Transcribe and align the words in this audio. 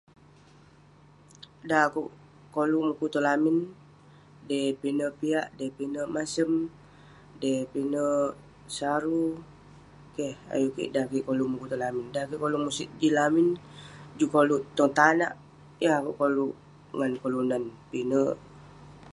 Dan 1.69 1.81
akuek 1.87 2.11
koluk 2.53 2.83
mukuk 2.87 3.11
tong 3.13 3.25
lamin 3.27 3.57
dey 4.49 4.67
pinek 4.81 5.13
piak 5.19 5.47
dey 5.57 5.69
pinek 5.77 6.07
masem 6.15 6.51
dey 7.41 7.59
pinek 7.73 8.27
saru 8.75 9.23
keh 10.15 10.33
ayuk 10.53 10.73
Kik 10.77 10.91
dan 10.95 11.05
lalek 11.31 11.51
mukuk 11.51 11.69
tai 11.71 11.81
lamin 11.83 12.07
yeng 12.15 12.33
kalouk 12.41 12.63
musik 12.65 12.89
lamin, 13.17 13.47
koluk 14.33 14.61
tong 14.77 14.93
tanak 14.97 15.33
yeng 15.83 16.01
koluk 16.19 16.53
ngan 16.97 17.11
ireh 17.11 17.21
kelunan 17.23 17.63
pinek 17.91 18.35